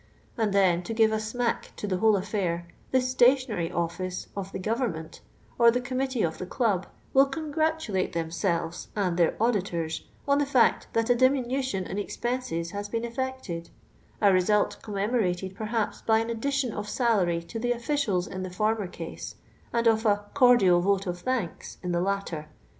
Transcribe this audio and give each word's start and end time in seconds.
And 0.35 0.51
then, 0.51 0.81
to 0.85 0.95
give 0.95 1.11
a 1.11 1.19
smack 1.19 1.73
to 1.75 1.85
the 1.85 1.97
whole 1.97 2.13
aflSiir, 2.15 2.63
the 2.89 3.01
'Stationery 3.01 3.71
Office' 3.71 4.29
of 4.35 4.51
the 4.51 4.57
Go 4.57 4.73
vernment, 4.73 5.19
or 5.59 5.69
the 5.69 5.79
committee 5.79 6.23
of 6.23 6.39
the 6.39 6.47
club, 6.47 6.87
will 7.13 7.27
congratulate 7.27 8.13
themselves 8.13 8.87
and 8.95 9.15
their 9.15 9.35
auditors 9.39 10.07
on 10.27 10.39
the 10.39 10.45
fact 10.47 10.87
that 10.93 11.11
a 11.11 11.15
diminution 11.15 11.83
in 11.85 11.99
expenses 11.99 12.71
has 12.71 12.89
been 12.89 13.05
effected; 13.05 13.69
a 14.23 14.33
result 14.33 14.81
commemorated 14.81 15.55
perhaps 15.55 16.01
by 16.01 16.17
an 16.17 16.31
addition 16.31 16.73
of 16.73 16.89
salary 16.89 17.43
to 17.43 17.59
the 17.59 17.71
officials 17.71 18.25
in 18.25 18.41
the 18.41 18.49
former 18.49 18.87
case, 18.87 19.35
and 19.71 19.85
of 19.85 20.03
a 20.07 20.25
'cordial 20.33 20.81
vote 20.81 21.05
of 21.05 21.19
thanks' 21.19 21.77
in 21.83 21.91
the 21.91 22.01
latter. 22.01 22.47